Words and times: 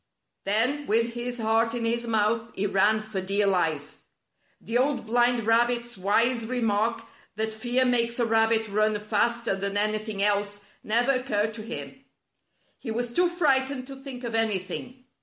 Then, 0.45 0.87
with 0.87 1.13
his 1.13 1.37
heart 1.37 1.75
in 1.75 1.85
his 1.85 2.07
mouth, 2.07 2.53
he 2.55 2.65
ran 2.65 3.03
for 3.03 3.21
dear 3.21 3.45
life. 3.45 3.99
The 4.59 4.75
Old 4.79 5.05
Blind 5.05 5.45
Rabbit's 5.45 5.95
wise 5.95 6.47
remark 6.47 7.03
that" 7.35 7.53
fear 7.53 7.85
makes 7.85 8.17
a 8.17 8.25
rabbit 8.25 8.67
run 8.67 8.99
faster 8.99 9.55
than 9.55 9.77
anything 9.77 10.23
else" 10.23 10.61
never 10.93 11.11
occurred 11.11 11.53
to 11.53 11.61
him. 11.61 12.03
He 12.79 12.89
was 12.89 13.13
too 13.13 13.29
frightened 13.29 13.85
to 13.85 13.95
think 13.95 14.23
of 14.23 14.33
anything. 14.33 15.05